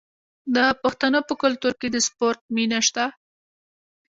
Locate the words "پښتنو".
0.81-1.19